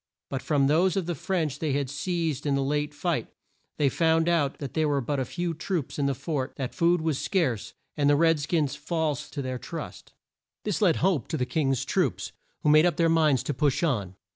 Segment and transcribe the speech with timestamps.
[0.31, 3.27] But from those of the French that they had seized in the late fight,
[3.77, 7.19] they found out that there were but few troops in the fort, that food was
[7.19, 10.13] scarce, and the red skins false to their trust.
[10.63, 12.31] This lent hope to the King's troops,
[12.63, 14.15] who made up their minds to push on.